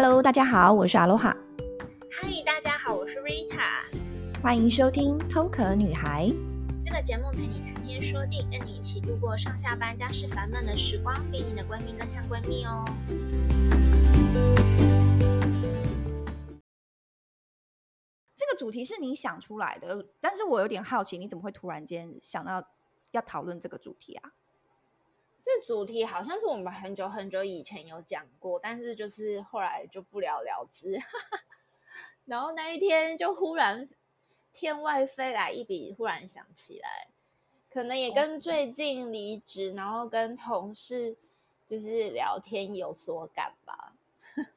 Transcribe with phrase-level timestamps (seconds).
[0.00, 1.36] Hello，大家好，我是阿罗哈。
[2.08, 3.82] 嗨，大家好，我是 Rita。
[4.40, 6.26] 欢迎收听《偷壳女孩》
[6.84, 12.84] 这个节目，陪你谈天说地，跟你一起度过上下班家事烦闷的时光，比你的闺蜜更像闺蜜哦。
[18.36, 22.64] 这个主题是你想出来的，但是我有点好奇，你怎么会突然间想到
[23.10, 24.30] 要讨论这个主题啊？
[25.40, 31.00] 这主题好像是我们很久很久以前有讲过，但是就是后来就不了了之。
[32.26, 33.88] 然后那一天就忽然
[34.52, 37.08] 天外飞来一笔，忽然想起来，
[37.70, 41.16] 可能也跟最近离职，然后跟同事
[41.66, 43.94] 就是聊天有所感吧。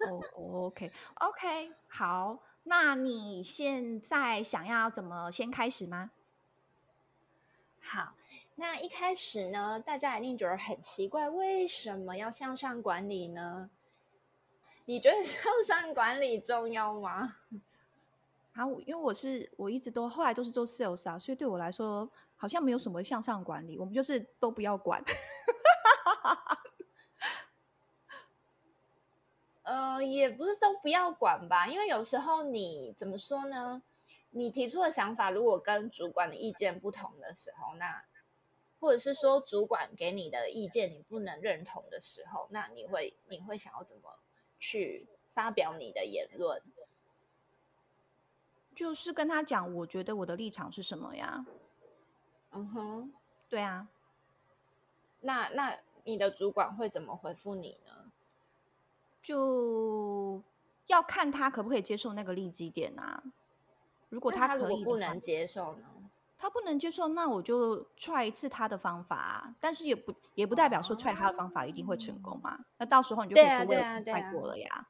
[0.09, 0.21] 哦
[0.65, 6.11] ，OK，OK，好，那你现在想要怎么先开始吗？
[7.79, 8.13] 好。
[8.61, 13.71] 那一开始呢，大家一定觉得很奇怪，为什么要向上管理呢？
[14.85, 17.37] 你觉得 向上管理重要吗？
[18.54, 25.04] 啊，因为我是我一直都后来都是做 sales 啊，所以对我来说好像没有什么向上管理，我们就是都不要管。
[29.63, 33.82] 呃，也不是都不要管吧，因为有时候你怎么说呢？
[34.29, 38.04] 你提出的想法如果跟主管的意见不同的时候，那
[38.82, 44.20] 或者是说，主管给你的意见你不能认同的时候，那你会你会想要怎么
[44.60, 46.62] 去发表你的言论？
[48.73, 51.46] 就是跟他讲，我觉得我的立场是什么呀？
[52.54, 53.13] 嗯哼，
[53.48, 53.88] 对啊。
[55.20, 58.12] 那那你的主管会怎么回复你呢？
[59.21, 60.41] 就
[60.88, 63.21] 要看他可不可以接受那个利基点啊。
[64.09, 66.00] 如果他可以，他如果不能接受呢？
[66.41, 72.56] 他不能接受，那我就 try 一次他的方法啊，但是也不也不代表说 try 他的方法一定会成功嘛。
[72.56, 74.88] 哦、那到时候你就可以不会太过了呀。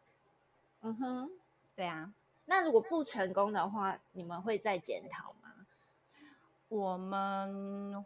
[0.79, 1.29] 嗯哼，
[1.75, 2.13] 对啊。
[2.45, 5.67] 那如果不成功的话，你们会再检讨吗？
[6.69, 8.05] 我们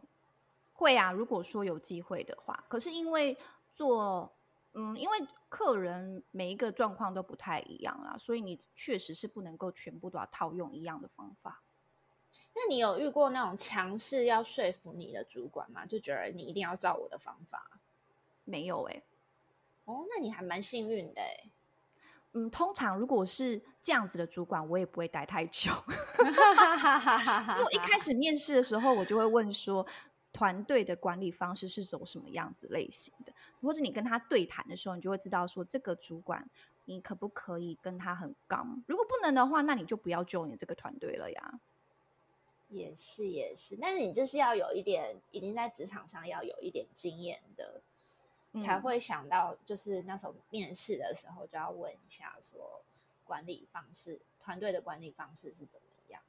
[0.73, 2.63] 会啊，如果说有机会的话。
[2.67, 3.37] 可是因为
[3.71, 4.33] 做，
[4.73, 11.61] 嗯，因为客人每一个状况都不太一样啊，所以你确实是不能够全部都要套用一样的方法。
[12.55, 15.85] 那你有遇过那种强势要说服你的主管吗？
[15.85, 17.69] 就觉得你一定要照我的方法？
[18.45, 19.03] 没有哎、欸。
[19.83, 21.51] 哦，那你还蛮幸运的哎。
[22.31, 25.71] 嗯，通常如果是这样子的主管，我也不会待太久。
[27.59, 29.85] 因为一开始面试的时候，我就会问说，
[30.33, 36.49] 团队的管理方式是走什么样子类型的，或者你跟他对谈的时候，你就会知道说，这个主管
[36.85, 38.83] 你可不可以跟他很刚？
[38.87, 41.59] 如果不能的话，那你就不要 join 这个团队了呀。
[42.69, 47.81] 也是也是，但是你这是要有一点已经在职场上要有一点经验的，
[48.53, 52.81] 嗯，才会想到就是那时候面试的时候就要问一下说
[53.23, 56.21] 管理方式，团队的管理方式是怎么样。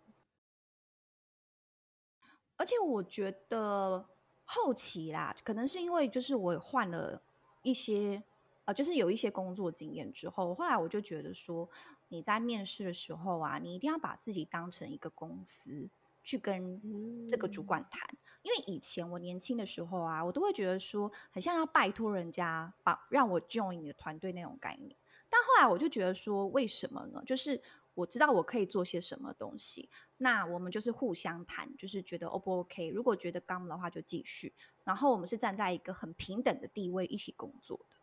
[2.56, 4.06] 而且我觉得
[4.44, 7.20] 后期啦，可能是因为就是我换了
[7.62, 8.22] 一些
[8.66, 11.68] 呃，就是有一些工作经验之后，后来我就觉得说
[12.08, 15.88] 你在面试的时候啊，你一定要把自己当成一个公司。
[16.26, 24.96] 去跟这个主管谈，嗯，因为以前我年轻的时候啊，我都会觉得说，很像要拜托人家把让我 join 你的团队那种概念。
[25.30, 27.22] 但后来我就觉得说，为什么呢？
[27.24, 27.62] 就是
[27.94, 32.88] 我知道我可以做些什么东西，那我们就是互相谈，就是觉得 O 不 OK？
[32.88, 37.96] 如果觉得刚的话就继续，然后我们是站在一个很平等的地位一起工作的。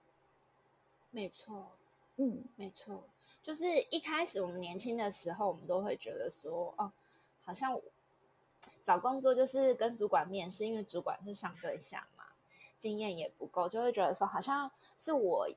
[1.11, 1.73] 没错，
[2.15, 3.03] 嗯，没错，
[3.41, 6.89] 就是一开始我们年轻的时候，我们都会觉得说，哦，
[7.43, 7.77] 好像。
[8.83, 12.25] 找工作就是跟主管面试，因为主管是上对象嘛，
[12.81, 15.47] 经验也不够，就会觉得说好像是我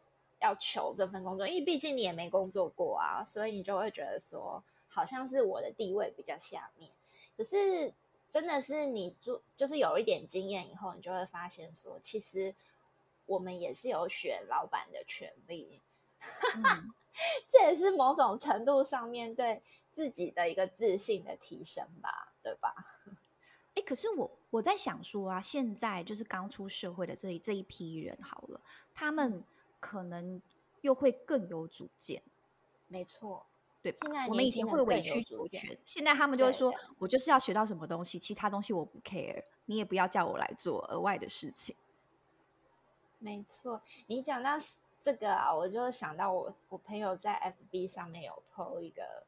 [0.40, 6.88] 要求这份工作，因为毕竟你也没工作过啊，所以你就会觉得说好像是我的地位比较下面。
[7.36, 7.92] 可是
[8.30, 12.54] 真的是你做就是有一点经验以后，你就会发现说，其实
[13.26, 15.80] 我们也是有选老板的权利，
[16.54, 16.94] 嗯、
[17.50, 19.60] 这也是某种程度上面对
[19.92, 22.32] 自己的一个自信的提升吧。
[22.46, 22.72] 对吧？
[23.76, 28.58] 哎，可是我我在想说啊，现在就是刚出社会的这一这一批人，好了，
[28.94, 29.44] 他们
[29.78, 30.40] 可能
[30.80, 32.22] 又会更有主见。
[32.88, 33.44] 没错，
[33.82, 33.98] 对吧？
[34.00, 41.76] 现在我们以前会委曲求全，现在他们就会说，我就是要学到什么东西，其他东西我不 care，你也不要叫我来做额外的事情。
[43.18, 44.52] 没错，你讲到
[45.02, 49.26] 这个啊，我就想到我我朋友在 FB 上面有 po 一个。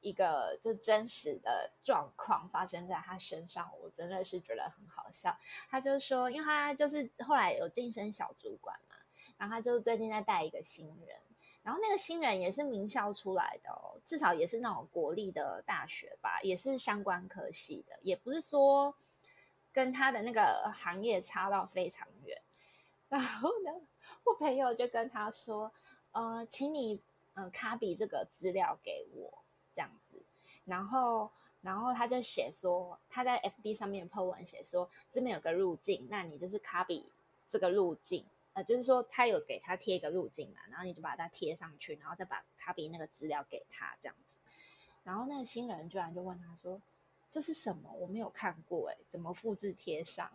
[0.00, 5.36] 一个就真实的状况发生在他身上，我真的是觉得很好笑。
[5.68, 8.96] 他就说，因为他就是后来有晋升小主管嘛，
[9.36, 11.16] 然后他就最近在带一个新人，
[11.62, 18.94] 然后那个新人也是名校出来的哦，至少也是那种国立的大学吧，也是相关科系的，也不是说
[19.72, 22.40] 跟他的那个行业差到非常远。
[23.08, 23.72] 然后呢，
[24.24, 25.72] 我朋友就跟他说
[26.12, 26.94] ：“呃，请你
[27.34, 29.39] 嗯、呃、卡比这个资料给我，”
[30.70, 31.28] 然后，
[31.60, 37.12] 然后他就写说他在 FB 上面 po 文写说这边有个路径，那你就是卡比
[37.48, 38.24] 这个路径。
[38.52, 44.38] 呃，就是说他有给他贴一个路径嘛，然后你就把它贴上去，然后再把卡比那个资料给他这样子。
[45.04, 46.80] 然后那个新人居然就问他说
[47.30, 47.92] ：“这是什么？
[47.92, 50.30] 我没有看过，哎，怎么复制贴上？”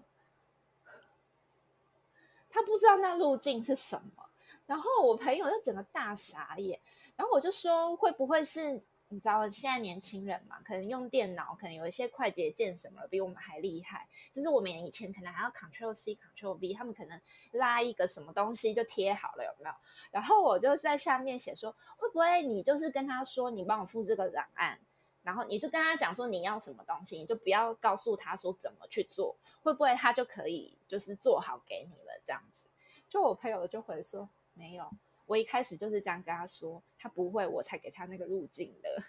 [2.50, 4.30] 他不知道那路径是什么。
[4.66, 6.80] 然后我朋友就整个大傻眼。
[7.18, 8.82] 然后我就说：“会不会是？”
[9.16, 14.10] 你知道现在年轻人嘛，可能用电脑，可能有一些快捷键什么比我们还厉害。
[14.30, 17.22] 就是我们以前可能还要 Control C Control V，他们可能
[17.54, 19.76] 拉一个什么东西就贴好了，有没有？
[20.12, 24.78] 然后我就在下面写说，会不会你就是跟他说，你帮我复制个档案，
[25.24, 32.68] 然后你就跟他讲说你要什么东西，你就不要告诉他说怎么去做，会不会他就可以就是做好给你了这样子？
[33.08, 34.92] 就我朋友就回说没有。
[35.28, 39.04] 我一开始就是这样跟他说，他不会，我才给他那个路径的，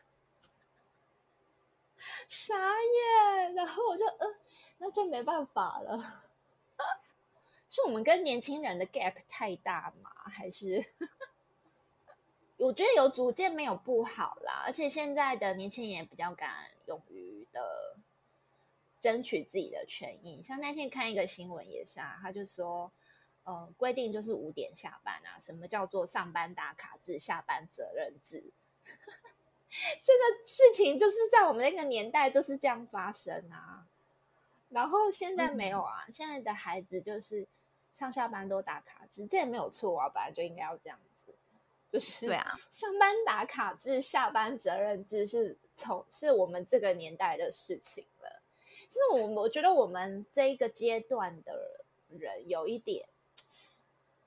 [2.27, 3.55] 傻眼。
[3.55, 4.27] 然后我就，呃，
[4.79, 6.25] 那就没办法了。
[7.69, 10.11] 是我们跟年轻人的 gap 太大吗？
[10.31, 10.83] 还是？
[12.57, 17.99] 我觉得有主见没有不好啦，而且现在的年轻人也比较敢勇于的
[18.99, 20.43] 争取自己的权益。
[20.43, 22.91] 像那天看一个新闻也是啊，他就说。
[23.47, 25.39] 呃，规定就是五点下班啊。
[25.41, 28.43] 什么叫做上班打卡制、下班责任制？
[30.03, 33.87] 这个事情就是在我们那个年代就是这样发生啊。
[34.69, 37.47] 然后现在没有啊，嗯、现在的孩子就是
[37.93, 41.33] 上下班都打卡制，这也没有错啊，本来就应该要这样子。
[41.89, 48.43] 就是对啊， 上班打卡制、下班责任制是从是我们这个年代的事情了。
[48.89, 53.09] 其实我我觉得我们这一个阶段的人有一点。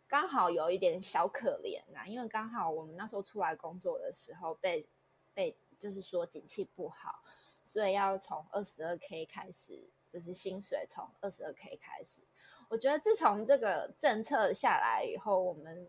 [0.10, 4.90] 刚好有一点小可怜呐，因为刚好我们那时候出来工作的时候被
[5.36, 7.24] 被就是说景气不好，
[7.64, 12.22] 所以要从二十二 K 开始，就是薪水从二十二 K 开始。
[12.70, 15.88] 我觉得自从这个政策下来以后，我们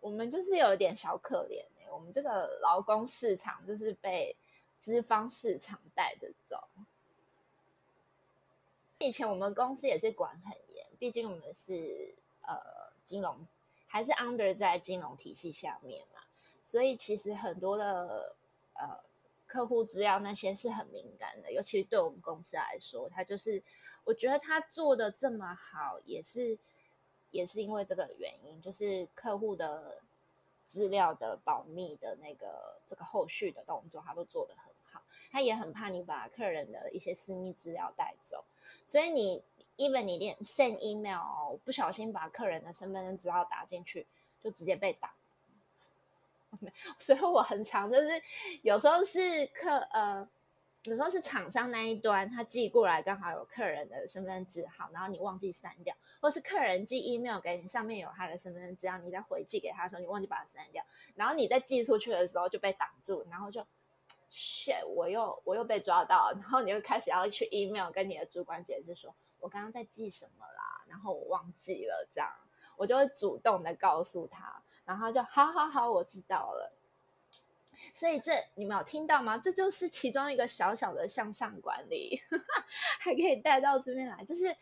[0.00, 4.34] 我们就是有一点小可怜欸，我们这个劳工市场就是被
[4.78, 6.66] 资方市场带着走。
[8.98, 12.75] 以前我们公司也是管很严，毕竟我们是呃。
[13.06, 13.46] 金融
[13.86, 16.20] 还是 under 在金融体系下面嘛，
[16.60, 18.34] 所以其实很多的
[18.74, 18.98] 呃
[19.46, 23.62] 客户资料那些是很敏感的，尤其是对我们公司来说，他就是
[24.02, 26.58] 我觉得他做的这么好，也是
[27.30, 30.02] 也是因为这个原因，就是客户的
[30.66, 35.00] 资料的保密的那个这个后续的动作，他都做得很好，
[35.30, 38.44] 他也很怕你把客人的一些私密资料带走，
[38.84, 39.42] 所以你。
[39.76, 44.06] Even 你连 send email，哦，不小心把客人的身份证资料打进去，
[44.40, 45.10] 就直接被挡。
[46.52, 46.72] Okay.
[46.98, 48.08] 所以我很常就是
[48.62, 50.26] 有时候是客呃，
[50.84, 60.82] 有时候是厂商那一端他寄过来刚好有客人的身份证字号，然后你忘记删掉，或是客人寄 email 给你，上面有他的身份证资料，你再回寄给他的时候你忘记把它删掉，
[61.16, 63.60] 然后你再寄出去的时候就被挡住，然后就
[64.30, 69.14] shit，我又我又被抓到， 然后你就开始要去 email 跟你的主管解释说。
[69.40, 70.84] 我刚刚在记什么啦？
[70.88, 72.30] 然后我忘记了，这样
[72.76, 76.72] 我就会主动的告诉他，然后就好好好，我知道了。
[77.92, 79.36] 所以这你们有听到吗？
[79.38, 82.20] 这就是其中一个小小的向上管理，
[83.00, 84.56] 还可以带到这边来，就是。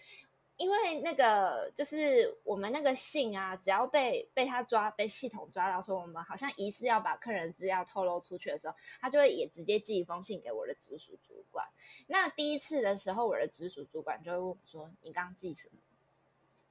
[0.57, 11.67] 因为那个就是我们那个信啊，只要被被他抓，被系统抓到说我们好像疑似要把客人资料透露出去的时候，他就会也直接寄一封信给我的直属主管。
[12.07, 15.79] 那第一次的时候，我的直属主管就会问我说：“你刚刚寄什么？”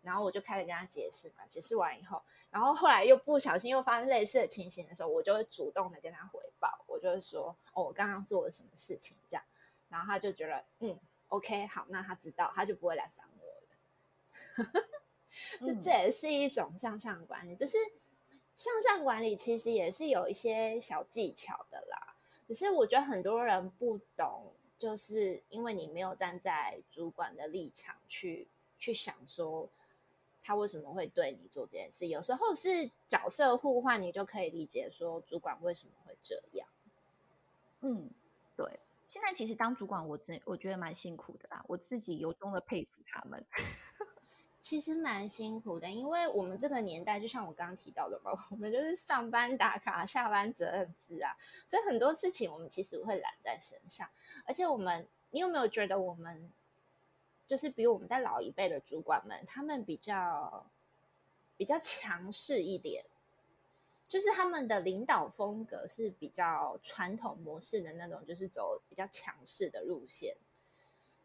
[0.02, 2.22] 然后我就开始跟他解释嘛，解释完以后，
[2.52, 9.44] 然后后来又不小心又发生类似的情形的时候，我就会主动的跟他回报，我就会说：“哦，我刚刚做了什么事情？”这样，
[9.90, 10.98] 然后他就觉得嗯
[11.28, 13.28] ，OK，好，那他知道，他就不会来烦。
[15.60, 17.77] 这这也是一种向上管理，就是
[18.55, 22.15] 向上管理其实也是有一些小技巧的啦。
[22.48, 29.69] 只是我觉得很多人不懂，就是因为你没有站在主管的立场去去想说
[30.43, 32.07] 他为什么会对你做这件事。
[32.07, 36.67] 有时候是角色互换，你就可以理解说主管为什么会这样。
[37.81, 38.10] 嗯，
[38.55, 38.79] 对。
[39.05, 43.43] 现在其实当主管，我真我觉得蛮辛苦的啦，我自己由衷的佩服他们。
[44.63, 51.36] 其实蛮辛苦的，因为我们这个年代，就像我刚刚提到的嘛，我们就是上班打卡、下班责任制啊，
[51.67, 54.10] 所以很多事情我们其实会揽在身上。
[54.46, 56.50] 而且我们，你有没有觉得我们
[57.46, 60.65] 就是比我们在老一辈的主管们，他们比较
[61.58, 63.03] 比较强势一点，
[64.08, 70.34] 就是他们的领导风格是比较传统模式的那种，就是走比较强势的路线。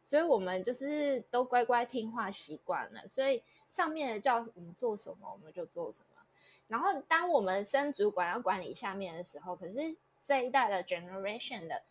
[0.08, 6.22] 所以我们就是都乖乖听话习惯了，所以上面的叫我们做什么我们就做什么。
[6.66, 11.82] 然后当我们升主管要管理下面的时候，可是这一代的 generation 的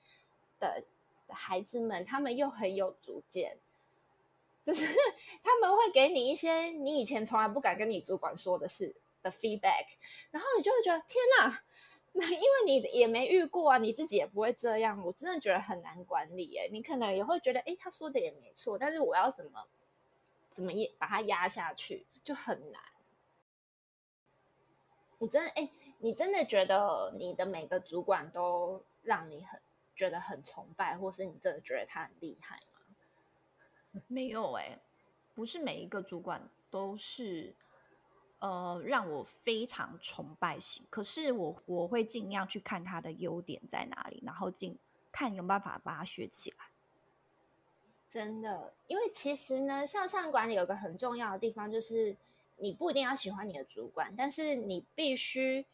[0.59, 0.83] 的
[1.27, 3.55] 孩子们，他们又很有主见，
[4.65, 4.83] 就是
[5.43, 9.85] 他们会给你一些你以前从来不敢跟你主管说的事的 feedback，
[10.31, 11.61] 然后你就会觉得天哪！
[12.25, 16.67] 因为你也没遇过啊，你自己也不会这样，我真的觉得很难管理耶。
[16.71, 19.67] 你可能也会觉得，诶，他说的也没错，但是我要怎么
[20.49, 22.81] 怎么把它压下去就很难。
[25.19, 25.69] 我真的，诶，
[25.99, 29.59] 你真的觉得你的每个主管都让你很
[29.95, 34.01] 觉得很崇拜，或是你真的觉得他很厉害吗？
[34.07, 34.79] 没有诶，
[35.35, 37.55] 不是每一个主管都是。
[38.39, 44.77] 呃，让我非常崇拜型，可是我我会尽量去看他的优点在哪里，然后尽
[45.11, 46.57] 看有办法把它学起来。
[48.07, 52.15] 真的，因为其实呢，向上管理有个很重要的地方，就是
[52.57, 55.65] 你不一定要喜欢你的主管，但是你必须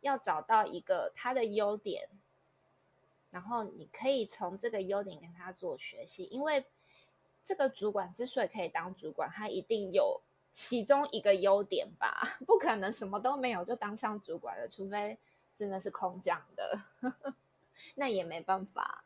[0.00, 2.08] 要找到一个他的优点，
[3.30, 6.66] 然后你可以从这个优点跟他做学习，因为
[7.44, 10.20] 这个主管之所以可以当主管，他一定有。
[10.60, 15.16] 其中一个优点吧， 不可能什么都没有就当上主管了，除非
[15.54, 16.82] 真的是空降的，
[17.94, 19.04] 那也没办法。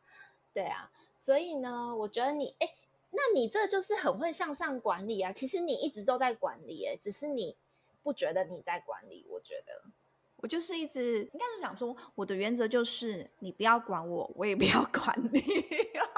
[0.51, 2.73] 对啊，所以呢，我觉得你，哎，
[3.11, 5.31] 那你这就是很会向上管理啊。
[5.31, 7.55] 其实你一直都在管理，哎，只是你
[8.01, 9.23] 不觉得你在管理。
[9.29, 9.83] 我觉得。
[10.37, 15.39] 我就是一直应该是讲说，我的原则就是你不要管我，我也不要管你。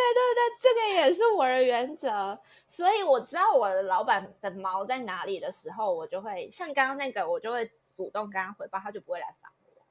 [0.00, 2.38] 对对对，这个也是我的原则。
[2.66, 9.82] 所以我知道我的老板的毛在哪里的时候，我就会像刚刚那个，我就会主动跟他回报，他就不会来烦我。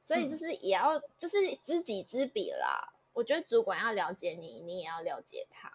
[0.00, 2.92] 所以就是也要、嗯、就是知己知彼啦。
[3.12, 5.70] 我觉得主管要了解你，你也要了解他。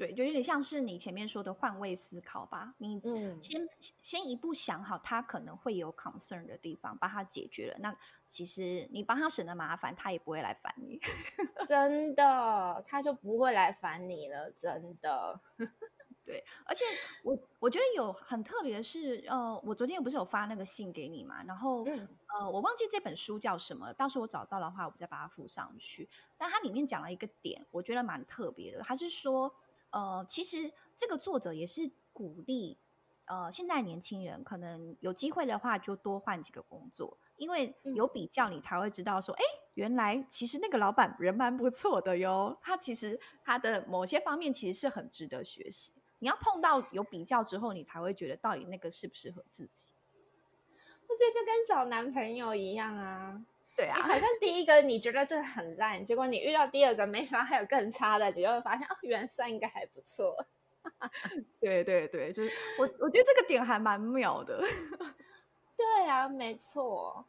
[0.00, 2.72] 对，就有点像是你前面说的换位思考吧。
[2.78, 2.98] 你
[3.42, 3.68] 先、嗯、
[4.00, 7.76] 先一步想好他可能会有 concern 的地方，把它解决了。
[7.80, 7.94] 那
[8.26, 10.98] 其实你帮他省的麻烦，他也不会来烦你。
[11.68, 14.50] 真的，他就不会来烦你了。
[14.52, 15.38] 真的。
[16.24, 16.82] 对，而且
[17.22, 21.44] 我我觉得有很特别的是，呃，我昨天不是有发那个信给你嘛？
[21.44, 26.08] 然后、嗯、呃，我忘记这本书叫什么，到时候我找到的话，我再把它附上去。
[26.38, 28.82] 但它里面讲了一个点，我觉得蛮特别的。
[28.82, 29.54] 它是说。
[29.90, 32.78] 呃，其实这个作者也是鼓励，
[33.26, 42.56] 呃，现在年轻人可能有机会的话，就多换几个工作，因为有比较，你才会知道说，哎、嗯，原来其实那个老板人蛮不错的哟。
[42.60, 45.92] 他其实他的某些方面其实是很值得学习。
[46.18, 49.90] 你要碰到有比较之后，你才会觉得到底那个适不适合自己。
[51.08, 53.42] 我觉得这跟找男朋友一样啊。
[53.80, 60.36] 对啊，好像第一个你觉得这个很烂， 结果你遇到第二个，没想到还有更差的，你就会发现 哦，原来算应该还不错。
[61.58, 64.62] 对对对，就是我我觉得这个点还蛮妙的。
[65.78, 67.24] 对啊，没错。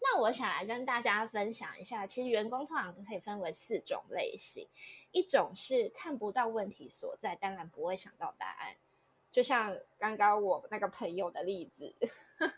[0.00, 4.66] 那我想来跟大家分享一下，其实员工通常可以分为四种类型，
[5.12, 8.74] 一种是看不到问题所在，当然不会想到答案。
[9.34, 11.92] 就像刚刚我那个朋友的例子，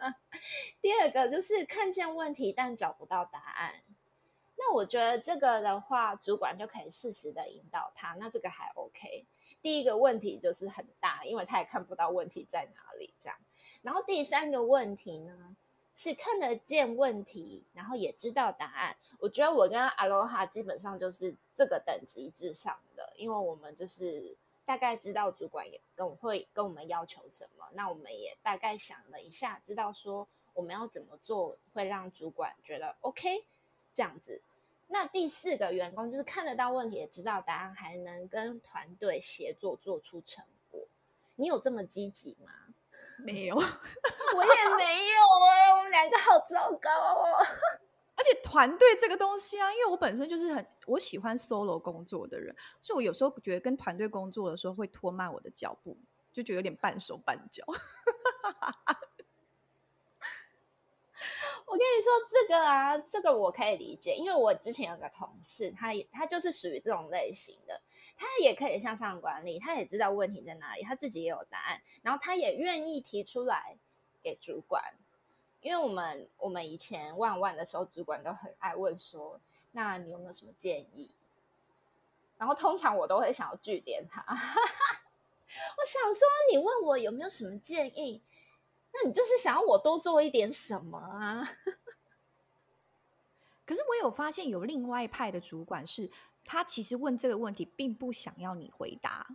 [0.82, 3.82] 第二个就是看见问题但找不到答案。
[4.58, 9.24] 那我觉得这个的话，主管就可以适时的引导他，那这个还 OK。
[9.62, 13.38] 第一个问题就是很大，因为他也看不到问题在哪里，这样。
[13.80, 15.56] 然后第三个问题呢，
[15.94, 18.94] 是看得见问题，然后也知道答案。
[19.18, 24.36] 我觉得我跟阿罗哈基本上就是这个等级之上的，因为我们就是。
[24.66, 33.46] 大概知道主管也跟我会跟我们要求什么，那我们也大概想了一下，知道说我们要怎么做会让主管觉得 OK
[33.94, 34.42] 这样子。
[34.88, 40.80] 那第四个员工就是看得到问题，也知道答案，还能跟团队协作做出成果。
[41.36, 42.50] 你有这么积极吗？
[43.18, 47.46] 没有， 我也没有啊，我们两个好糟糕哦。
[48.42, 55.96] 团队这个东西啊，因为我本身就是很我喜欢 solo 工作的人，所以我有时候觉得跟团队工作的时候会拖慢我的脚步，
[56.32, 57.64] 就觉得有点半手半脚。
[61.66, 67.82] 我跟你说这个啊，这个我可以理解，因为我之前有个同事，他也他就是属于这种类型的，
[68.16, 73.76] 他也可以向上管理，他也知道问题在哪里，他自己也有答案，然后他也愿意提出来
[74.22, 74.94] 给主管。
[75.60, 79.40] 因为我们我们以前万万的时候，主管都很爱问说
[79.72, 81.10] ：“那你有没有什么建议？”
[82.38, 84.22] 然后通常我都会想要据点他。
[84.30, 88.22] 我想说，你问我有没有什么建议，
[88.92, 91.48] 那你就是想要我多做一点什么啊？
[93.64, 96.10] 可是我有发现，有另外一派的主管是，
[96.44, 99.26] 他其实问这个问题，并不想要你回答。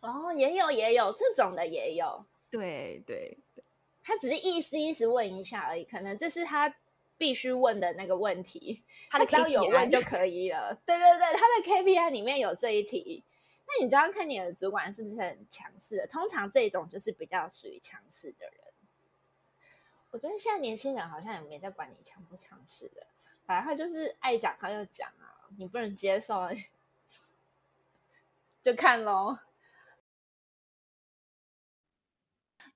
[0.00, 2.24] 哦，也有也有这种的，也有。
[2.50, 3.64] 对对对，
[4.08, 6.74] 他只是意思意思问一下而已，可能这是他
[7.18, 10.74] 必须问的那个问题，他只要有问就可以了。
[10.86, 13.22] 对对对，他的 KPI 里面有这一题。
[13.66, 18.54] 那你就要看你的主管是不是很强势的，通常这种就是比较属于强势的人。
[20.10, 23.06] 我觉得现在年轻人好像也没在管你强不强势的，
[23.44, 26.48] 反正他就是爱讲他就讲啊，你不能接受
[28.64, 29.38] 就看咯。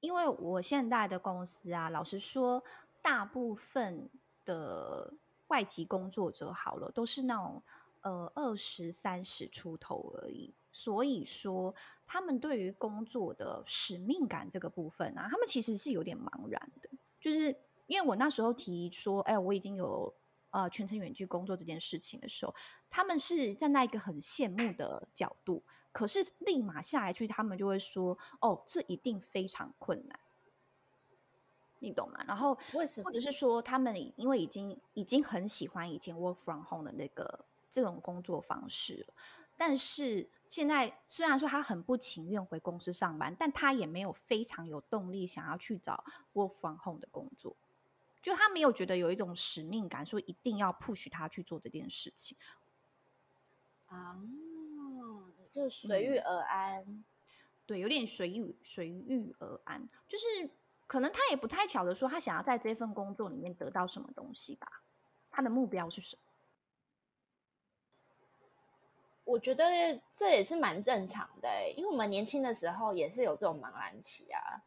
[0.02, 2.62] 因为我现在的公司啊，老实说，
[3.00, 4.11] 大部分
[4.44, 5.14] 的
[5.47, 7.62] 外籍工作者好了，都是那种
[8.00, 10.52] 呃二十三十出头而已。
[10.73, 11.73] 所以说，
[12.04, 16.90] 他们对于工作的使命感这个部分啊，他们其实是有点茫然的。
[17.21, 17.56] 就是
[17.87, 20.12] 因为我那时候提说，哎，我已经有
[20.50, 22.52] 呃全程远距工作这件事情的时候，
[22.90, 30.18] 他们是站在一个很羡慕的角度，可是立马下来去，他们就会说，哦，这一定非常困难，
[31.78, 32.25] 你懂吗？
[32.26, 33.04] 然后为什么？
[33.04, 39.14] 或者是说，他们因为已经已经很喜欢以前 work from home 的那个这种工作方式了，
[39.56, 40.28] 但是。
[40.52, 47.56] 现在虽然说他很不情愿回公司上班，但他也没有非常有动力想要去找 work from home 的工作，
[48.20, 52.37] 就他没有觉得有一种使命感，说一定要 push 他去做这件事情。
[53.87, 54.20] 啊，
[55.52, 57.04] 就随遇而安，嗯，
[57.66, 60.50] 对，有点随遇随遇而安，就是
[60.86, 64.82] 可能他也不太晓得说他想要在这份工作里面得到什么东西吧，
[65.30, 66.23] 他的目标是什么？
[69.25, 69.65] 我觉得
[70.15, 74.65] 这也是蛮正常的，因为我们年轻的时候也是有这种茫然期啊。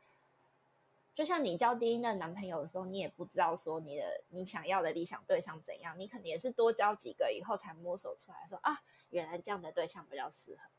[1.13, 10.74] 就像你交第一任男朋友的时候，你也不知道说你的你想要的理想对象怎样，你可能也是多交几个以后才摸索出来说啊，原来这样的对象比较适合我。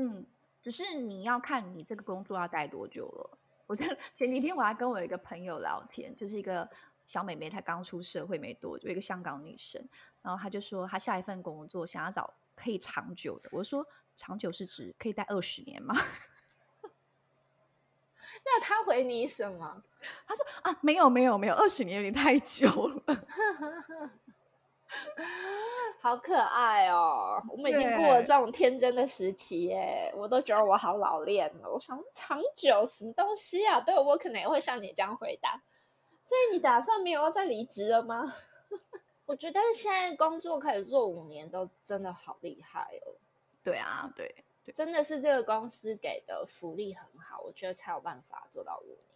[0.00, 0.24] 嗯，
[0.62, 3.38] 只是你要看你这个工作要待多久了。
[3.66, 6.68] 我前几天我还跟我一个朋友聊天，就是一个
[7.04, 9.86] 小妹妹，她刚出社会没多久，一个香港女生，
[10.22, 12.32] 然后她就说她下一份工作想要找。
[12.56, 13.86] 可以长久的，我说
[14.18, 15.94] 长久是指可以待二十年吗？
[18.44, 19.82] 那他回你什么？
[20.26, 23.02] 他说啊，没有没有没有，二十年有点太久了。
[26.00, 27.42] 好可爱哦！
[27.50, 31.70] 我们已经过了这种天真的时期耶，我都觉得我好老练了。
[31.70, 33.80] 我想长久什么东西啊？
[33.80, 35.62] 对，我可能也会像你这样回答。
[36.22, 38.24] 所以你打算没有要再离职了吗？
[39.26, 43.14] 我觉得现在工作可以做五年，都真的好厉害哦。
[43.62, 49.09] 对啊，对，对，真的是这个公司给的福利很好，我觉得才有办法做到五年。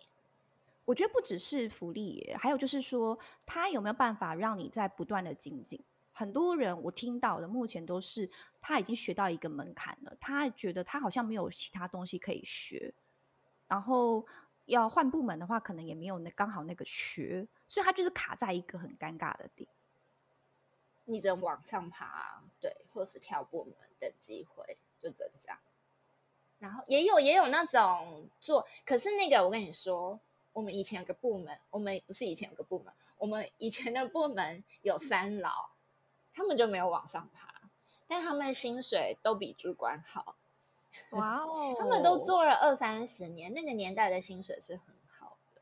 [0.85, 5.83] 我觉得不只是福利，还有就是说，他有没有办法让你在不断的精进？
[6.12, 12.94] 很多人我听到的，目前都是他已经学到一个门槛了，他觉得他好像没有其他东西可以学，
[13.66, 14.25] 然后
[14.66, 19.68] 要换部门的话，可能也没有那刚好那个学，所以他就是卡在一个很尴尬的点。
[21.07, 25.59] 你只能往上爬，对，或是跳部门的机会，就只能这样。
[26.61, 30.18] 然后也有也有那种做，可是那个我跟你说，
[30.55, 35.69] 我们以前有个部门，我们不是以前有个部门，我们以前的部门有三老，
[36.33, 37.61] 他们就没有往上爬，
[38.09, 40.37] 但他们薪水都比主管好。
[41.11, 45.61] 哇哦，他们都做了二三十年，那个年代的薪水是很好的。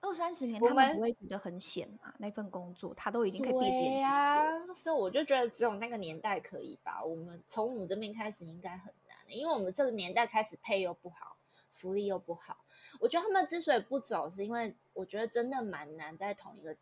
[0.00, 2.14] 二三十年，他们不会觉得很险嘛？
[2.16, 4.48] 那份工作，他都已经可以变点呀。
[4.74, 7.04] 所以我就觉得只有那个年代可以吧。
[7.04, 11.35] 我们从我们这边开始应该很难，因为我们这个年代开始配又不好，
[11.76, 12.64] 福利又不好。
[12.98, 16.76] 我觉得他们之所以不走，是因为我觉得真的蛮难在同一个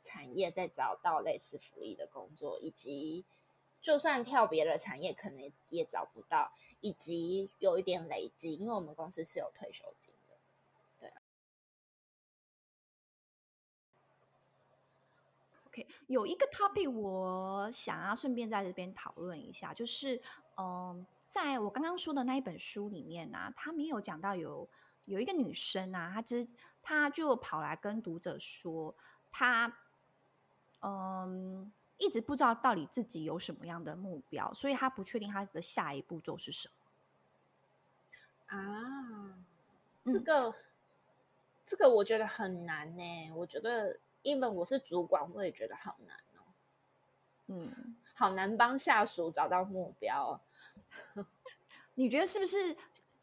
[0.00, 3.24] 产业再找到类似福利的工作，以及
[3.82, 10.14] 就算跳别的产业，可能也找不到，以及有一点累积，因为我们公司是有退休金。
[15.74, 20.22] Okay, 有一个 topic 我想要顺便在这边讨论一下，就是
[20.56, 21.04] 嗯，
[21.34, 24.68] 在我刚刚说的那一本书里面呢、啊，他没有讲到有
[25.06, 26.46] 有一个女生啊，她之
[26.80, 28.94] 她就跑来跟读者说，
[29.32, 29.76] 她
[30.80, 36.74] 嗯一一直不知道到底自己有什么样的目标，所以她不确定她的下一步做是什么。
[38.58, 39.34] 啊，
[40.04, 40.54] 这个、嗯、
[41.64, 43.32] 这个我觉得很难呢。
[43.34, 46.44] 我觉得，因为我是主管，我也觉得好难哦。
[47.46, 50.38] 嗯，好难帮下属找到目标。
[51.94, 52.76] 你觉得是不是？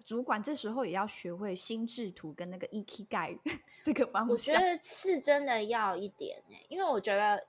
[0.04, 3.38] 主管这时候也要学会心智图跟那个 Ikigai
[3.82, 4.30] 这个方向。
[4.30, 7.48] 我觉得是真的要一点呢，因为我觉得，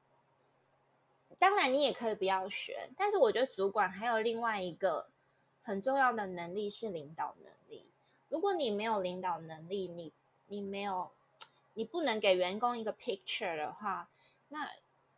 [1.40, 5.08] 当然你也可以不要学，但是我觉得主管还有另外一个
[5.62, 7.90] 很重要的能力是领导能力。
[8.28, 10.12] 如果你没有领导能力，你
[10.46, 11.11] 你没有，
[11.74, 14.08] 你不能给员工一个 picture 的话，
[14.50, 14.70] 那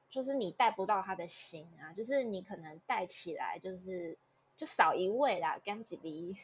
[0.08, 4.16] 就是你带不到他的心啊，就是你可能带起来就是
[4.56, 6.36] 就少一位啦，干几粒。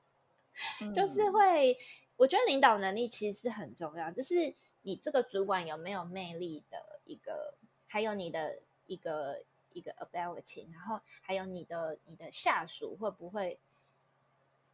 [0.94, 1.78] 就是会，
[2.16, 7.54] 我觉得领导能力其实是很重要，就是你这个主管有没有魅力的一个，
[7.86, 13.58] 还有你的一个一个 ability，然后还有你的你的下属会不会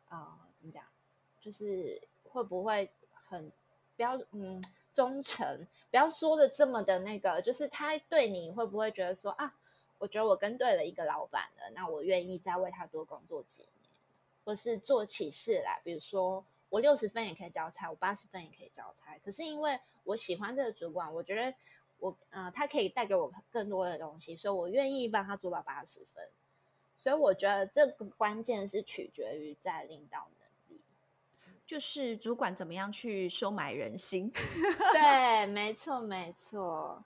[0.09, 0.83] 啊、呃，怎么讲？
[1.41, 2.91] 就是会不会
[3.29, 3.53] 很
[3.97, 4.61] 不要嗯
[4.93, 9.55] 忠诚，不要说的这么的那个，就是他对你会不会觉得说啊，
[9.99, 13.71] 我觉得我跟对了一个老板了，那我愿意再为他多工作几年。
[14.45, 19.19] 或是做起事来，比如说我六十分也可以交差，我八十分也可以交差。
[19.25, 21.53] 可是因为我喜欢这个主管，我觉得
[21.99, 26.29] 我呃他可以带给我更多的东西，所以我愿意帮他做到八十分。
[26.97, 30.81] 所以我觉得这个关键是取决于在领导能力，
[31.67, 34.33] 就是主管怎么样去收买人心。
[34.95, 37.03] 对，没错，没错。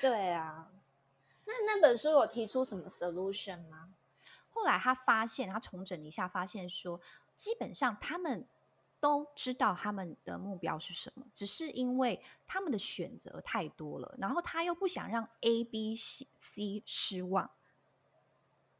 [0.00, 0.70] 对啊，
[1.46, 3.94] 那那本书有提出什么 solution 吗？
[4.50, 7.00] 后来他发现，他重整一下，发现说，
[7.36, 8.48] 基本上他们
[8.98, 17.50] 都知道他们的目标是什么，只是因为他们的选择太多了，然后他又不想让 A、B、C、C 失望，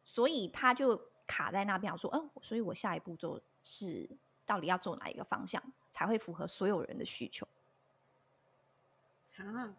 [0.04, 4.08] 所以他就卡在那边，说：“嗯，所以我下一步做是
[4.44, 7.46] 到底要走哪一个方向，才会符合所有人的需求？”
[9.36, 9.76] 啊，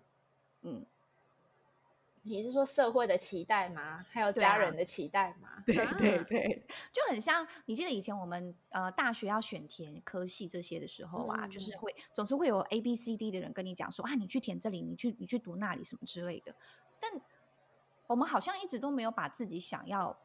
[0.62, 0.86] 嗯。
[2.28, 4.06] 你是说社会的期待吗？
[4.12, 5.64] 还有家人的期待吗？
[5.66, 16.54] 对啊，对对对，就很像你记得以前我们呃大学要选填科系这些的时候啊，嗯、就是会总是会有 A B C D 的人跟你讲说啊，你去填这里，你去你去读那里什么之类的。
[17.00, 17.10] 但
[18.08, 20.18] 我们好像一直都没有把自己想要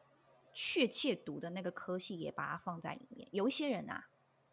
[0.53, 3.27] 确切读的那个科系也把它放在里面。
[3.31, 4.09] 有一些人啊，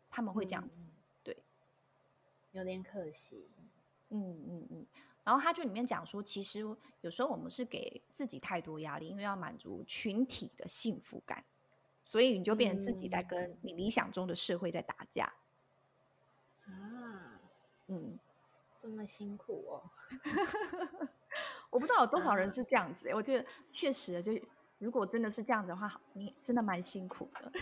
[0.08, 1.36] 他们会这样子，嗯、对，
[2.52, 3.50] 有点可惜。
[4.10, 4.86] 嗯嗯嗯。
[5.22, 6.60] 然后他就里面讲说，其实
[7.02, 11.44] 有时候我们是给自己太多压力，因为要满足群体的幸福感，
[12.02, 15.32] 所以你就变成自己在跟你理想中的社会在打架。
[16.64, 17.38] 啊，
[17.88, 18.18] 嗯，
[18.78, 19.90] 这么辛苦哦。
[21.70, 24.32] 我不知道有多少人是这样子，我觉得确实，就
[24.78, 27.52] 如果真的是这样子的话，你真的蛮辛苦的。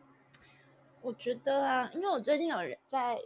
[1.02, 3.20] 我觉得啊，因为我最近有人在。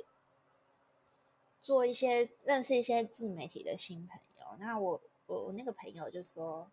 [1.64, 6.70] 做一些认识一些自媒体的新朋友，那我我我那个朋友就说，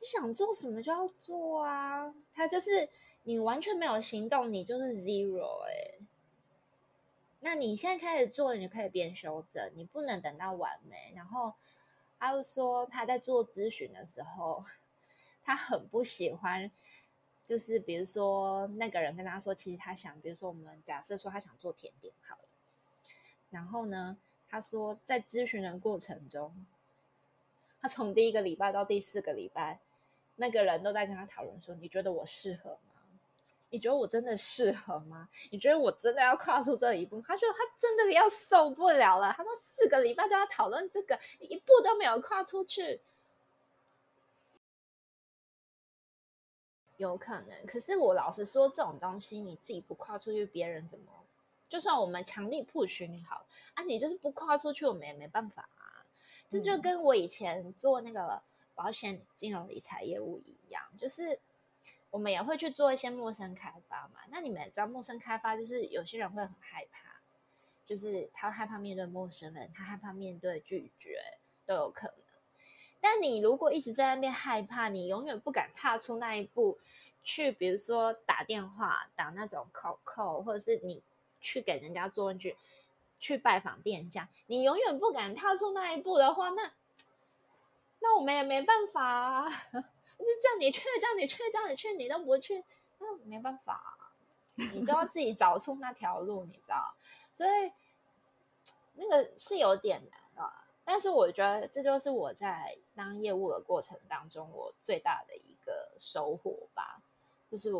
[0.00, 2.88] 你想做什么就要做啊，他就是
[3.22, 6.04] 你完全没有行动，你就是 zero 哎、
[7.38, 11.12] 那你现在开始做，你就可以边修正，你不能等到完美。
[11.14, 11.54] 然后
[12.18, 14.64] 他就说他在做咨询的时候，
[15.44, 16.68] 他很不喜欢，
[17.46, 22.48] 就是比如说那个人跟他说，其实他想，比如说我们假设说他想做甜点好了。
[23.50, 24.16] 然后呢，
[24.48, 26.66] 他说在咨询的过程中，
[27.80, 29.78] 他从第一个礼拜到第四个礼拜，
[30.36, 32.78] 那个人都在跟他讨论说：“你觉得我适合吗？
[33.70, 35.28] 你觉得我真的适合吗？
[35.50, 39.32] 你觉得我真的要跨出这一步？”他说他真的要受不了了。
[39.36, 43.00] 他说四个礼拜都要讨论这个，一步都没有跨出去，
[46.96, 47.66] 有可能。
[47.66, 51.23] 可是我老实说，这种东西你自己不跨出去，别人怎么？
[51.68, 56.06] 就算我们强力 push 你好啊，你就是不跨出去，我们也没办法啊。
[56.48, 58.40] 这就跟我以前做那个
[58.74, 61.40] 保险、金融、理财业务一样，就是
[62.10, 64.20] 我们也会去做一些陌生开发嘛。
[64.28, 67.20] 那你们也知道，陌生开发就是有些人会很害怕，
[67.84, 71.18] 就是他害怕面对陌生人，他害怕面对拒绝
[71.66, 72.16] 都有可能。
[73.00, 76.78] 但你如果一直在那边害怕，你永远不敢踏出那一步
[77.24, 81.02] 去，比如说打电话打那种 call call，或者是你。
[81.44, 82.56] 去给人家做问卷，
[83.20, 86.72] 去拜访店家，你永远不敢踏出那一步的话，那
[88.00, 89.48] 那我们也没办法啊。
[90.16, 92.64] 就叫你去，叫你去，叫你去，你都不去，
[92.98, 94.16] 那没办法啊。
[94.72, 96.94] 你都要自己找出那条路，你知道？
[97.34, 97.70] 所以
[98.94, 100.64] 那个是有点难啊。
[100.82, 107.02] 但是我觉得这就是我在当业务的过程当中，我最大的一个收获吧，
[107.50, 107.70] 就是，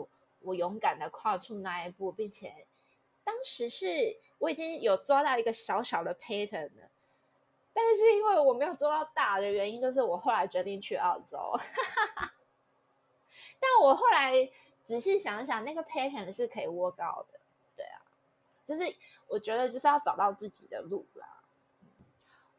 [0.41, 2.67] 我勇敢的跨出那一步，并且
[3.25, 6.91] 当时是我已经有抓到一个小小的 pattern 了，
[7.73, 11.59] 但是因为我没有做到大的原因，就是我后来决定去澳洲，
[13.59, 14.33] 但我后来
[14.85, 17.41] 仔细想想，那个 pattern 是可以 work out 的，
[17.75, 18.03] 对啊，
[18.65, 18.95] 就是
[19.27, 21.43] 我觉得就是要找到自己的路啦。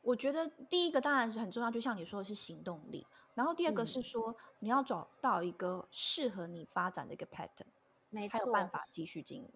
[0.01, 3.08] 我觉得第一个当然是很重要，就像你说的是行动力。
[3.34, 7.65] 然后第二个是说，嗯、你要找到一个适合你发展的一个 pattern，
[8.10, 9.51] 没错，才有办法继续经营。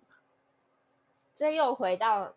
[1.40, 2.34] 这又回到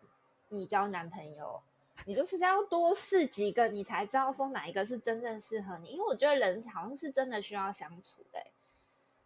[0.47, 1.61] 你交男朋友，
[2.05, 5.89] 你就是要多试几个，你才知道说哪一个是真正适合你。
[5.89, 8.41] 因为我觉得人好像是真的需要相处的，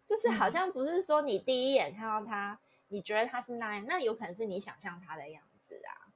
[0.04, 6.10] 就是好像不是说你第一眼看到他，你觉得他是那样，那有可能是你想象他的样子啊。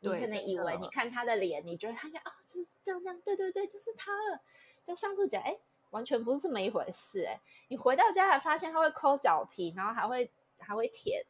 [0.00, 4.40] 你可能以为你看他的脸，你觉得他应该啊，这这样这样，对对对，就是他了。
[4.84, 5.56] 就相处起来，哎，
[5.90, 11.24] 完全不是这么一回事，哎，你回到家还发现他会抠脚皮，然后还会还会舔，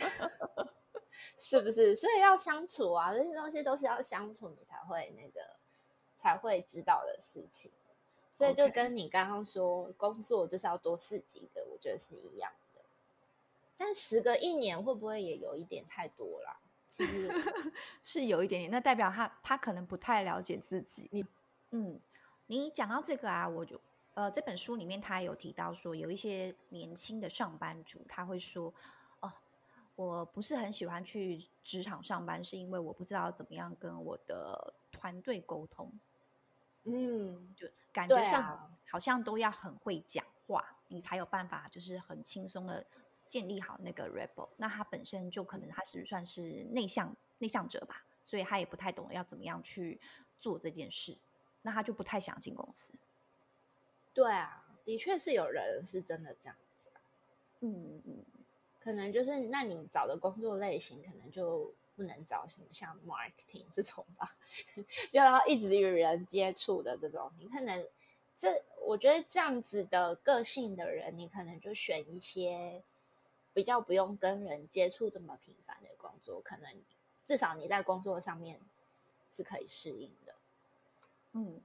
[1.36, 1.94] 是不是？
[1.94, 5.40] 所以要相处啊，这些东西都是要相处，你才会那个
[6.16, 7.70] 才会知道的事情。
[8.32, 12.80] 所以就跟你刚刚说，工作就是要多试几个，我觉得是一样的。
[13.76, 16.60] 但时隔一年会不会也有一点太多了？
[16.90, 17.28] 其实
[18.02, 21.08] 是有一点点，那代表他他可能不太了解自己。
[21.12, 21.24] 你
[21.70, 22.00] 嗯。
[22.46, 23.80] 你讲到这个啊，我就
[24.14, 28.74] 呃，这本书里面他有提到说，有一些年轻的上班族他会说，哦，
[30.00, 35.92] 我不是很喜欢去职场上班，是因为我不知道怎么样跟我的团队沟通。
[36.84, 42.86] 嗯，就感觉上好像都要很会讲话，啊、你才有办法，就是很轻松的
[43.26, 44.48] 建立好那个 rapport。
[44.56, 50.00] 那他本身就可能他是算是内向内向者吧，所以他也不太懂得要怎么样去
[50.38, 51.14] 做这件事。
[51.60, 52.94] 那他就不太想进公司。
[54.14, 56.86] 对啊，的确是有人是真的这样子。
[57.60, 58.24] 嗯嗯，
[58.80, 64.34] 可能就是那你找的工作类型，可能就不能找什么像 marketing 这种吧，
[65.12, 67.30] 就要一直与人接触的这种。
[67.38, 67.86] 你可能
[68.38, 72.82] 这，我觉得这样子的个性的人，你可能就选一些
[73.52, 76.72] 比较不用跟人接触这么频繁的工作，可能
[77.26, 78.58] 至少你在工作上面
[79.30, 80.34] 是可以适应的。
[81.32, 81.60] 嗯，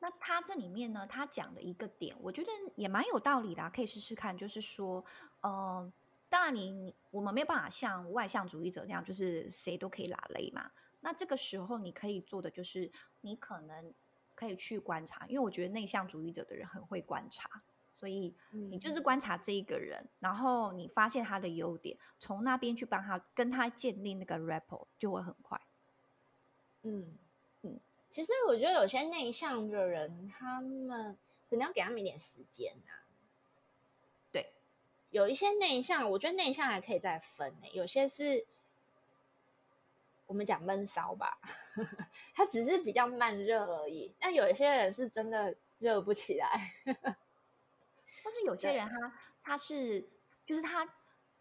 [0.00, 4.36] 那他这里面呢，他讲的一个点，我觉得也蛮有道理的，可以试试看。
[4.36, 5.04] 就是说，
[5.40, 5.90] 呃，
[6.28, 10.70] 当然你，你我们没有办法像外向主义者那样，就是谁都可以拉雷嘛。
[11.00, 13.92] 那这个时候你可以做的就是，你可能
[14.34, 17.62] 可以去观察，因为我觉得内向主义者的人很会观察，
[17.92, 25.60] 所以你就是观察这一个人，嗯、然后你发现他的优点，从那边去帮他跟他建立那个 rapport 就会很快。
[26.82, 27.18] 嗯。
[28.10, 31.16] 其实我觉得有些内向的人，他们
[31.50, 33.04] 可能要给他们一点时间啊。
[35.10, 37.68] 对，有一些内向，我觉得内向还可以再分呢。
[37.72, 38.46] 有些是
[40.26, 41.38] 我们讲闷骚吧，
[42.34, 44.12] 他只是比较慢热而已。
[44.18, 46.74] 但有一些人是真的热不起来。
[48.24, 50.08] 但是有些人他他是
[50.44, 50.88] 就是他。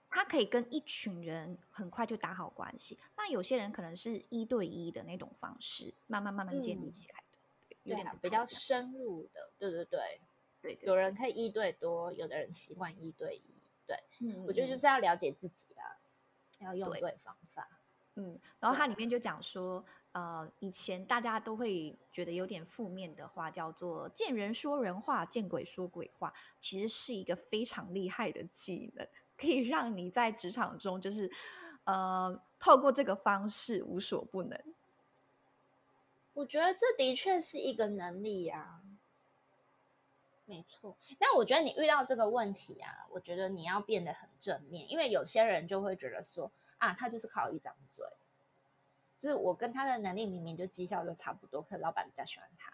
[0.10, 7.22] 他可以跟一群人很快就打好关系，那有些人可能是一对一的那种方式，慢慢慢慢建立起来
[7.70, 9.52] 的，嗯、有点比较深入的。
[9.60, 10.22] 对对对，
[10.62, 13.57] 对，对，有人可以一对多，有的人习惯一对一。
[13.88, 15.98] 对，嗯、我觉得就是要了解自己啊，
[16.60, 17.68] 要用对方法。
[18.16, 29.08] 嗯，然后它里面就讲说，呃，以前大家都会觉得有点负面的话，叫做“见人说人话，见鬼说鬼话”，其实是一个非常厉害的技能。
[29.38, 31.32] 可以让你在职场中，就是，
[31.84, 34.60] 呃，透过这个方式无所不能。
[36.34, 38.82] 我觉得这的确是一个能力呀，
[40.48, 40.98] 没错。
[41.20, 48.06] 但我觉得你遇到这个问题啊，我觉得你要变得很正面，因为有些人就会觉得说，啊，他就是靠一张嘴，
[49.20, 52.74] 就是我跟他的能力明明就绩效就差不多，可是老板比较喜欢他。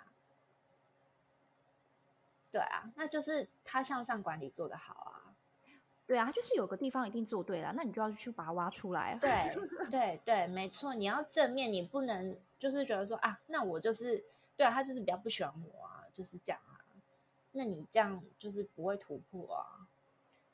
[2.52, 5.34] 对啊，那就是他向上管理做得好啊。
[6.06, 9.18] 对啊，就是有个地方一定做对了，那你就要去把它挖出来。
[9.20, 9.56] 对
[9.90, 14.24] 对对，没错，你要正面，你不能就是觉得说啊，那我就是
[14.56, 16.73] 对啊，他就是比较不喜欢我啊，就是这样啊。
[17.54, 19.88] 那你这样就是不会突破啊。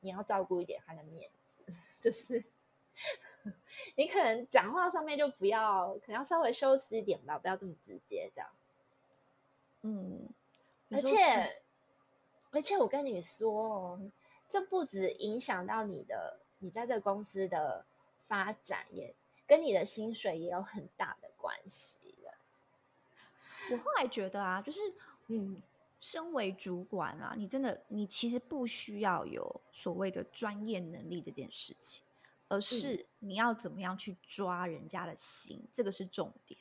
[0.02, 2.42] 你要照顾一点他的面子， 就是
[3.98, 8.50] 你可能讲话上面就不要，可能要稍微修饰一点吧，不要这么直接这样。
[9.82, 10.30] 嗯，
[10.92, 11.62] 而且
[12.52, 14.00] 而且我跟你说。
[14.52, 17.86] 这不止影响到你的，你在这个公司的
[18.26, 19.14] 发展，也
[19.46, 22.34] 跟你的薪水也有很大的关系了。
[23.70, 24.80] 我后来觉得啊，就是
[25.28, 25.62] 嗯，
[26.00, 32.04] 身为主管啊，你真的你其实不需要有所谓的专业能力这件事情，
[32.48, 36.60] 而是你要怎么样去抓人家的心，这个是重点。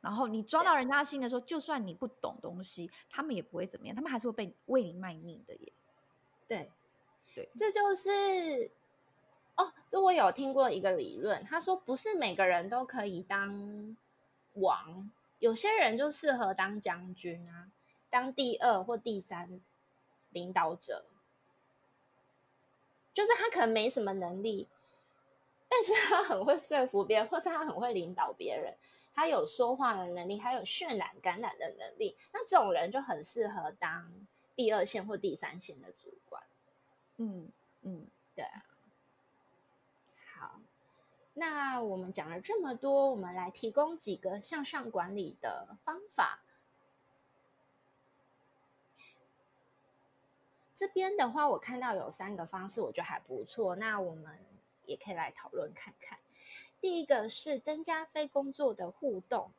[0.00, 5.72] 然后你抓到人家心的时候，就算你不懂东西，他们也不会怎么样，他们还是会被为你卖命的耶。
[6.46, 6.70] 对，
[7.34, 8.70] 对，这就是
[9.56, 13.96] 哦，这我有听过一个理论，他说不是每个人都可以当
[14.54, 17.68] 王，有些人就适合当将军啊，
[18.10, 19.60] 当第二或第三
[20.30, 21.04] 领导者，
[23.12, 24.68] 就是他可能没什么能力，
[25.68, 28.74] 但是他很会说服别人，或者他很会领导别人。
[29.14, 34.10] 他有说话的能力，还有渲染、感染的能力，那这种人就很适合当
[34.54, 36.40] 第二线或第三线的主管。
[37.16, 37.50] 嗯
[37.82, 38.64] 嗯，对啊。
[40.36, 40.60] 好，
[41.34, 46.38] 那我们讲了这么多，我们来提供几个向上管理的方法。
[50.78, 53.74] 这边的话，我看到有三个方式，我觉得还不错。
[53.74, 54.38] 那我们
[54.84, 56.20] 也可以来讨论看看。
[56.80, 59.50] 第一个是增加非工作的互动，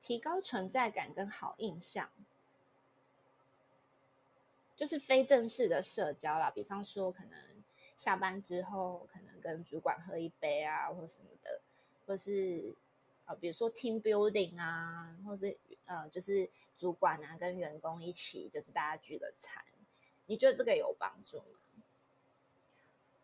[0.00, 2.10] 提高存在感跟好印象，
[4.74, 6.50] 就是非正式的社交啦。
[6.50, 7.38] 比方说，可能
[7.98, 11.60] 下班之后，可能跟主管喝一杯啊，或什么的，
[12.06, 12.74] 或是
[13.26, 19.62] 呃，比如说 team building 啊，或是呃，就是主管啊跟员工一起，就是大家聚个餐。
[20.28, 21.58] 你觉得这个有帮助吗？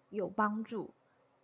[0.09, 0.93] 有帮助。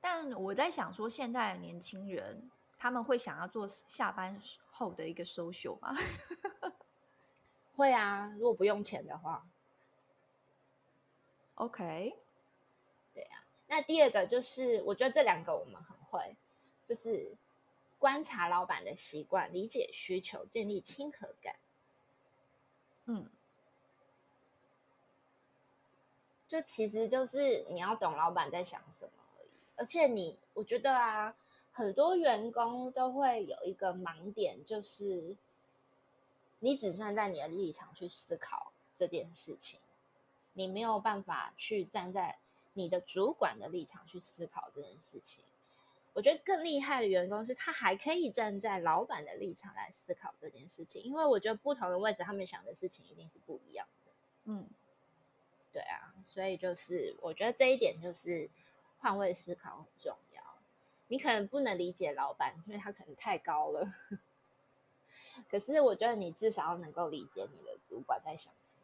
[0.00, 5.94] 但我在想说，现在的年轻人他们会想要做下班后的一个 social 吗？
[7.76, 9.46] 会啊，如果不用钱的话。
[11.56, 12.16] OK，
[13.12, 13.44] 对啊。
[13.66, 16.36] 那第二个就是，我觉得这两个我们很会，
[16.86, 17.36] 就是
[17.98, 21.56] 观察老板的习惯，理解需求，建立亲和感。
[23.04, 23.28] 嗯，
[26.50, 29.12] 就其实就是你要懂老板在想什么。
[29.38, 31.32] 而已，而且你，我觉得啊，
[31.70, 35.36] 很多员工都会有一个盲点，就是
[36.58, 39.78] 你只站在你的立场去思考这件事情，
[40.54, 42.36] 你没有办法去站在
[42.72, 45.44] 你的主管的立场去思考这件事情。
[46.12, 54.12] 我觉得更厉害的员工是他还可以站在老板的立场来思考这件事情，因为我觉得不同的位置，他们想的事情一定是不一样的。
[54.46, 54.68] 嗯，
[55.72, 58.50] 对啊，所以就是我觉得这一点就是。
[59.02, 60.42] 换位思考很重要。
[61.08, 63.88] 你可能不能理解老板，因为他可能太高了。
[65.48, 68.82] 可是我觉得你至少要能够理解你的主管在想什么，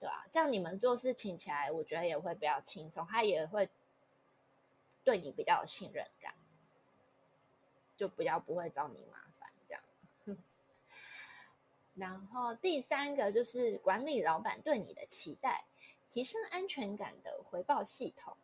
[0.00, 3.70] 对啊，这样你们做事情起来，我觉得也会比较轻松，他也会
[5.04, 6.34] 对你比较有信任感，
[7.96, 9.27] 就比较不会找你麻烦。
[11.98, 15.64] 然后第三个就是管理老板对你的期待。
[16.10, 18.34] 提升安全感的回报系统，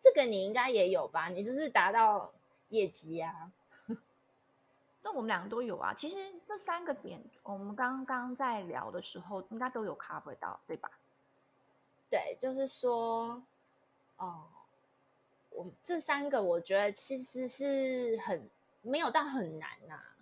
[0.00, 1.28] 这个你应该也有吧？
[1.28, 2.32] 你就是达到
[2.68, 3.52] 业绩啊。
[5.02, 5.92] 那我们两个都有啊。
[5.92, 10.88] 其实这三个点，我们刚刚在聊的时候，应该都有 cover 到，对吧？
[12.08, 13.42] 对，就是说，
[14.16, 14.44] 哦，
[15.50, 18.48] 我这三个，我觉得其实是很
[18.82, 20.13] 没有到很难呐、啊。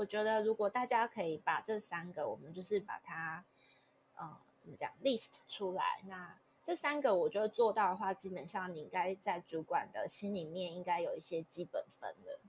[0.00, 3.44] 我觉得如果大家可以把这三个，我们就是把它。
[4.22, 12.40] 嗯，怎么讲？list 出来，那这三个我觉得做到的话，基本上你应该在主管的心里面应该有一些基本分了。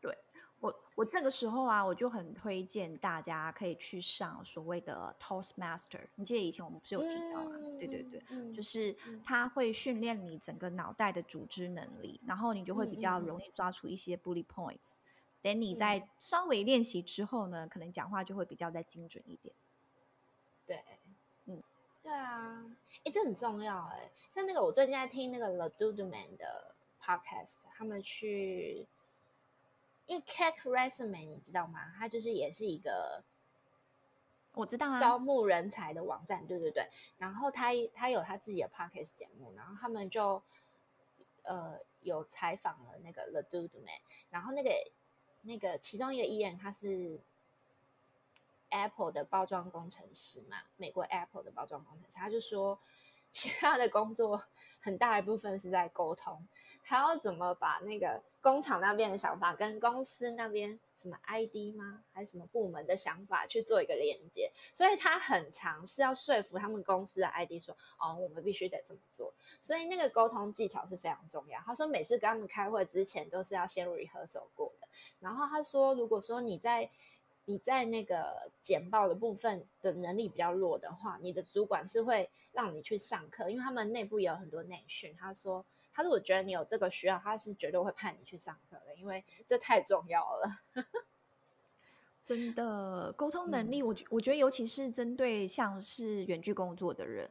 [0.00, 0.16] 对
[0.60, 6.06] 我，我这个时候啊，我就很推荐大家可以去上所谓的 Toastmaster。
[6.14, 7.56] 你记得以前我们不是有提到吗？
[7.56, 14.94] 嗯、对对对，嗯、就是它会训练你整个脑袋的组织能力，然后你就会比较容易抓出一些 bullet points。
[15.46, 19.54] 等你在稍微练习之后呢，可能讲话就会比较再精准一点。
[20.66, 20.82] 对，
[21.44, 21.62] 嗯，
[22.02, 22.64] 对啊，
[23.04, 24.10] 哎，这很重要哎。
[24.34, 28.88] 像那个，我最近在听那个 The Dude Man 的 podcast，他们去，
[30.06, 31.92] 因为 Cake Resume 你知道吗？
[31.96, 33.22] 他就是也是一个，
[34.54, 36.88] 我知道啊，招募人才的网站，对对对。
[37.18, 40.42] 然后他他有他自己的 podcast 节目，然后他们就
[41.44, 44.70] 呃有采访了那个 The Dude Man，然后那个
[45.46, 47.18] 那个其中一个艺人他是。
[48.68, 52.76] Apple 的包装工程师嘛，美国 Apple 的包装工程师，他就说，
[53.32, 54.42] 其他的工作
[54.80, 56.44] 很大一部分是在沟通，
[56.82, 60.78] 还要怎么把那个工厂那边的想法跟公司那边。
[60.98, 62.02] 什么 ID 吗？
[62.12, 64.50] 还是什么部门的想法去做一个连接？
[64.72, 71.60] 所以他很尝试要说服他们公司的 ID 说：“哦，我们必须得这么做。”所以那个沟通技巧是非常重要。
[71.60, 74.85] 他说每次跟他们开会之前都是要先 rehearsal 过的。
[75.20, 76.90] 然后他说，如果说你在
[77.44, 85.14] 你在那个简报的部分的能力比较弱的话，你的主管是会让你去上课，因为他们内部也有很多内训。
[85.18, 85.64] 他说。
[85.98, 90.60] 他如果觉得你有这个需要，他是绝对会派你去上课的，因为这太重要了。
[92.22, 97.30] 真的，沟通能力，我觉我觉得，尤其是针对像是远距工作的人，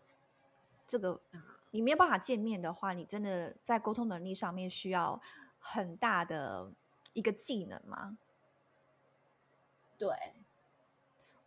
[0.87, 1.21] 这个
[1.69, 5.21] 你没有办法见面的话，你真的在沟通能力上面需要
[5.59, 6.71] 很大的
[7.15, 8.19] 一个技能吗？
[9.97, 10.13] 对，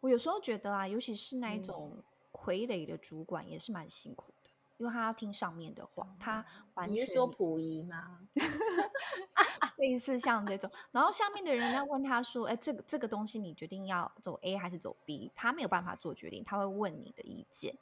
[0.00, 1.92] 我有时候觉得啊，尤其是那一种
[2.32, 4.50] 傀儡的主管，也是蛮辛苦的。
[4.78, 6.44] 因为他要听上面的话，他
[6.74, 8.20] 完全你是说溥仪吗？
[9.76, 17.76] 类似像这种，然后下面的人要问他说：“哎，这个这个东西你决定要走 A 还是走 B？” 他没有办法做决定，他会问你的意见。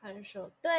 [0.00, 0.70] 他就说：“对。”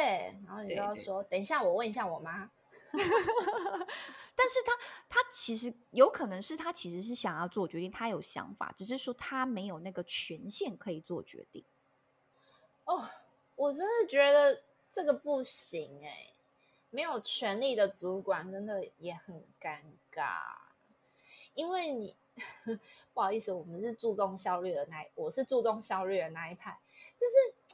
[0.46, 2.48] 然后你就要说：“等一下，我问一下我妈。”
[4.34, 4.72] 但是他
[5.08, 11.64] 他其实有可能是他其实是想要做决定，他有想法，只是说他没有那个权限可以做决定。
[12.84, 13.08] 哦，
[13.54, 14.62] 我真的觉得。
[14.92, 16.34] 这个不行哎、欸，
[16.88, 19.78] 没有权力的主管真的也很尴
[20.10, 20.38] 尬，
[21.52, 22.16] 因为你
[23.12, 26.80] 不好意思，我们是注重效率的那一，我是注重效率的那一派，
[27.18, 27.65] 就是，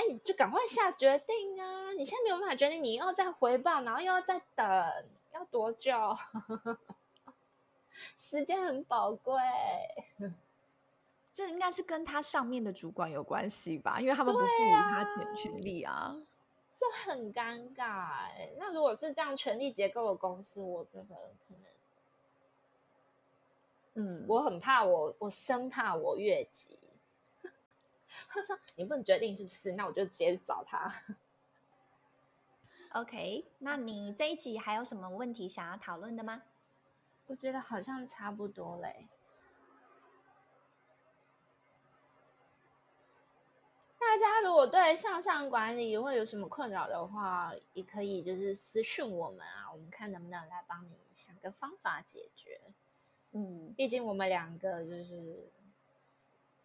[0.00, 1.92] 哎，你就赶快下决定啊！
[1.92, 4.66] 你现在没有办法决定，你又要再回报，然后又要再等，
[5.34, 5.92] 要多久？
[8.16, 9.34] 时间很宝贵。
[11.30, 16.16] 这应该是跟他上面的主管有关系吧，因为他们不赋予他权权力啊，啊。
[16.74, 18.52] 这很尴尬哎。
[18.56, 21.14] 那如果是这样权力结构的公司，我真的
[21.46, 21.54] 可
[23.94, 26.78] 能，嗯，我很怕我，我生怕我越级。
[28.28, 29.72] 他说你不能决定是不是？
[29.72, 30.92] 那我就直接去找他。
[32.92, 36.42] OK，那你这一集还有什么问题想要讨论的吗？
[37.26, 39.06] 我觉得好像差不多嘞。
[44.00, 52.60] 大家如果对向上管理会有什么困扰的话，也可以就是私讯我们啊，我们看能不能来帮你想个方法解决。
[53.30, 55.48] 嗯，毕竟我们两个就是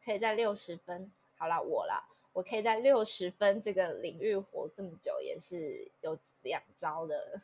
[0.04, 1.12] 可以在六十分，
[1.46, 7.40] 好啦，我啦，我可以在六十分这个领域活这么久，也是有两招的，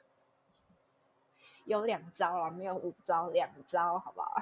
[1.64, 4.36] 有两招啦，没有五招，两招，好不好？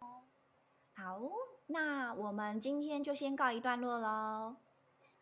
[0.96, 1.20] 好。
[1.66, 4.56] 那我们今天就先告一段落喽。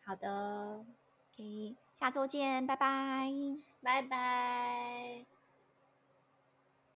[0.05, 0.85] 好的，
[1.35, 3.29] 可以，下周见，拜拜，
[3.81, 5.32] 拜拜。